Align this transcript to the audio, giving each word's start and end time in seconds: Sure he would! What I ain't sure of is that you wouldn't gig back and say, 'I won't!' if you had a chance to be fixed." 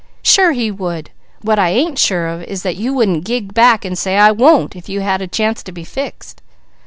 Sure 0.23 0.51
he 0.53 0.71
would! 0.71 1.11
What 1.43 1.59
I 1.59 1.69
ain't 1.69 1.99
sure 1.99 2.25
of 2.25 2.41
is 2.45 2.63
that 2.63 2.75
you 2.75 2.91
wouldn't 2.91 3.23
gig 3.23 3.53
back 3.53 3.85
and 3.85 3.95
say, 3.95 4.17
'I 4.17 4.31
won't!' 4.31 4.75
if 4.75 4.89
you 4.89 5.01
had 5.01 5.21
a 5.21 5.27
chance 5.27 5.61
to 5.61 5.71
be 5.71 5.83
fixed." 5.83 6.41